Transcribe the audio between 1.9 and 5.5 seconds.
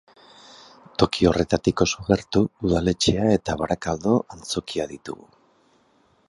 gertu, udaletxea eta Barakaldo Antzokia ditugu.